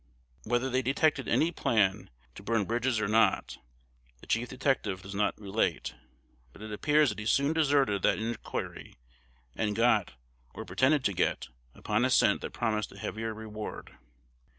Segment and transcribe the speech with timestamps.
[0.45, 3.59] Whether they detected any plan to burn bridges or not,
[4.19, 5.93] the chief detective does not relate;
[6.53, 8.97] but it appears that he soon deserted that inquiry,
[9.55, 10.13] and got,
[10.55, 13.95] or pretended to get, upon a scent that promised a heavier reward.